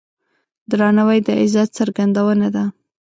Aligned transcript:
درناوی 0.69 1.19
د 1.27 1.29
عزت 1.41 1.69
څرګندونه 1.79 2.47
ده. 2.55 2.65